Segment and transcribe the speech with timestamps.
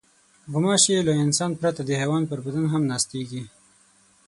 [0.51, 3.43] غوماشې له انسان پرته د حیوان پر بدن هم ناستېږي.